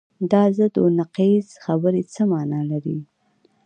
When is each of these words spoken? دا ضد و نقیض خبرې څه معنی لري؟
دا 0.31 0.43
ضد 0.57 0.75
و 0.77 0.85
نقیض 0.99 1.47
خبرې 1.65 2.01
څه 2.13 2.21
معنی 2.31 2.61
لري؟ 2.71 2.97